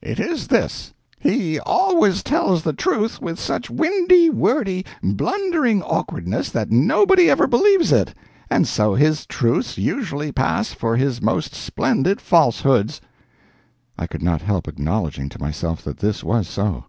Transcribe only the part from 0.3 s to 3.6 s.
this—he always tells the truth with